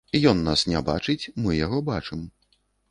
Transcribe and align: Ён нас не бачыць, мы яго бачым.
Ён 0.31 0.39
нас 0.47 0.63
не 0.71 0.81
бачыць, 0.89 1.29
мы 1.43 1.57
яго 1.65 1.85
бачым. 1.93 2.29